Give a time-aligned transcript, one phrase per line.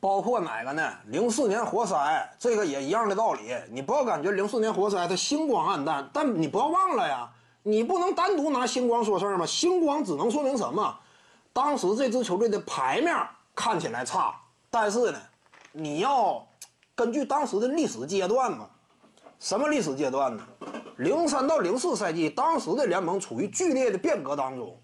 [0.00, 0.92] 包括哪个呢？
[1.08, 3.54] 零四年活塞这个也一样的道理。
[3.70, 7.30] 你不要感觉零四年活塞它星光黯淡，但你不要忘了呀，
[7.62, 9.44] 你不能单独拿星光说事儿吗？
[9.44, 10.98] 星光只能说明什么？
[11.52, 13.14] 当时这支球队的牌面
[13.54, 14.34] 看起来差，
[14.70, 15.18] 但是呢，
[15.72, 16.46] 你要
[16.94, 18.66] 根据当时的历史阶段嘛。
[19.38, 20.42] 什么历史阶段呢？
[20.98, 24.78] 零三到零四赛季，当时的联盟处于剧烈的变革当中，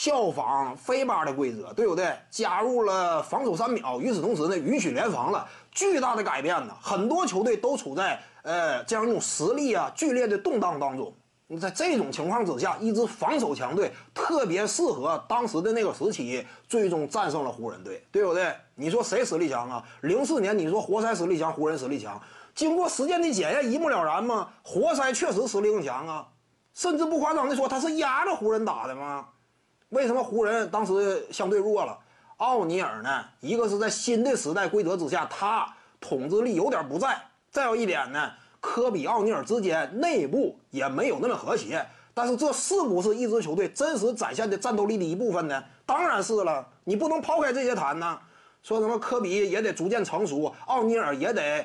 [0.00, 2.16] 效仿飞巴的规则，对不对？
[2.30, 6.74] 加入了防守三秒，与此同时呢，允许联防了，巨大的改变呢。
[6.80, 11.12] 很多球队都处在呃这样一种实力啊剧烈的动荡当中。
[11.60, 18.54] 在这种情况之下，一支防守强队特别适合当时的那个时期，最终战胜了湖人队，对不对？
[18.76, 19.82] 你说谁实力强啊？
[20.02, 22.20] 零四年你说活塞实力强，湖人实力强。
[22.54, 24.50] 经过时间的检验，一目了然吗？
[24.62, 26.28] 活塞确实实力更强啊，
[26.72, 29.26] 甚至不夸张的说，他是压着湖人打的吗？
[29.90, 31.98] 为什么湖人当时相对弱了？
[32.36, 33.24] 奥尼尔呢？
[33.40, 35.66] 一个是在新的时代规则之下，他
[36.00, 37.08] 统治力有点不在；
[37.50, 38.30] 再有一点呢，
[38.60, 41.84] 科比、奥尼尔之间内部也没有那么和谐。
[42.12, 45.62] 但是这是不是一支球队真实展现的战斗力的一部分呢？
[45.86, 48.18] 当然是了，你不能抛开这些谈呢。
[48.62, 51.64] 说什么科比也得逐渐成熟，奥尼尔也得。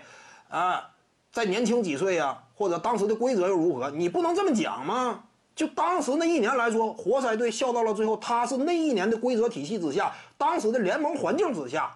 [0.50, 0.90] 啊，
[1.32, 3.90] 再年轻几岁呀，或者当时的规则又如何？
[3.90, 5.24] 你不能这么讲吗？
[5.56, 11.96] 就当时那一年来说，活塞队笑到了最后，他是那一年的规则体系之下，当时的联盟环境之下，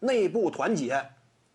[0.00, 1.02] 内部团结、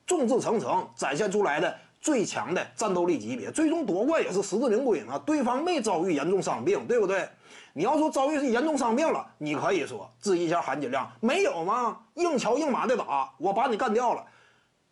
[0.05, 5.19] 众志成城展现出来的最强的战斗力级别，最终夺冠也是实至名归嘛。
[5.19, 7.29] 对方没遭遇严重伤病，对不对？
[7.75, 11.97] 你要说遭遇是严重伤病了，你可以说质疑一下含金量，没有吗？
[12.15, 14.23] 硬桥硬马的打，我把你干掉了。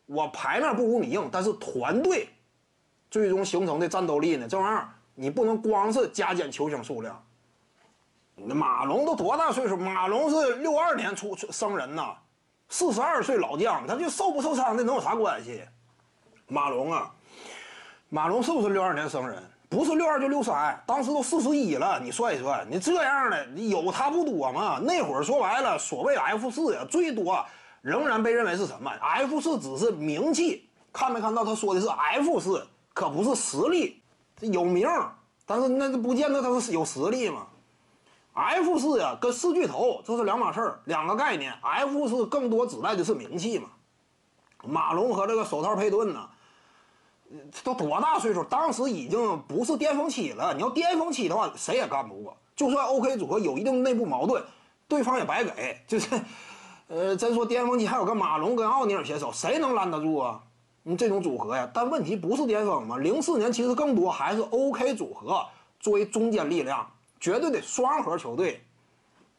[0.06, 2.28] 我牌面不如你硬，但是团队
[3.10, 4.48] 最终形成的战斗力呢？
[4.48, 4.90] 这玩意儿
[5.22, 7.24] 你不能光是加减球星数量。
[8.36, 9.78] 那马龙都多大岁数？
[9.78, 12.16] 马龙是六二年出生人呐，
[12.70, 15.62] 四十二岁老将，他就受不受伤的能有啥关系？
[16.48, 17.14] 马龙啊，
[18.10, 19.44] 马龙是不是六二年生人？
[19.70, 22.00] 不是六二就六三，当时都四十一了。
[22.04, 24.80] 你算一算，你这样的你有他不多吗？
[24.84, 27.46] 那会儿说白了，所谓 F 四呀，最多。
[27.82, 34.02] 仍然被认为是什么？F 四只是名气，看没看到他说的是 F 四，可不是实力，
[34.40, 34.88] 有名，
[35.52, 37.46] 但是那不见得他是有实力嘛。
[38.32, 41.54] F 四呀，跟四巨头这是两码事儿，两个概念。
[41.62, 43.68] F 四更多指代的是名气嘛。
[44.64, 46.30] 马龙和这个手套佩顿呢，
[47.66, 48.42] 都多大岁数？
[48.46, 50.54] 当时已经不是巅峰期了。
[50.54, 52.38] 你要巅峰期的话，谁也干不过。
[52.56, 54.42] 就算 OK 组合有一定内部矛盾，
[54.88, 56.08] 对方也白给，就是。
[56.88, 60.42] 呃，真说巅峰期还有个马龙跟奥尼尔携手，谁能拦得住啊？
[60.84, 62.98] 你这种组合呀，但问题不是巅峰吗？
[62.98, 65.46] 零四年其实更多还是 OK 组合
[65.80, 68.64] 作为中坚力量，绝对的双核球队，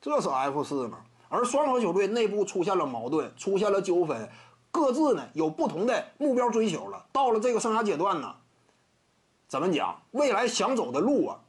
[0.00, 0.98] 这是 F 四嘛？
[1.28, 4.28] 而双核球队内部出现了矛盾，出现了纠纷，
[4.70, 7.04] 各自呢有不同的目标追求了。
[7.10, 8.34] 到了这个生涯阶段呢，
[9.48, 10.00] 怎么讲？
[10.12, 11.40] 未来想走的路啊，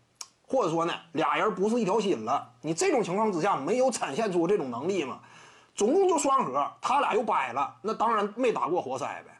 [0.47, 2.49] 或者说呢，俩人不是一条心了。
[2.61, 5.19] 你这种情况之下，没有展现出这种能力吗？
[5.75, 9.39] 总共就双核，他俩又掰了，那当然没打过活塞呗。